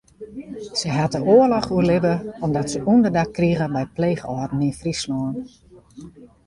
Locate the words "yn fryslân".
4.67-5.33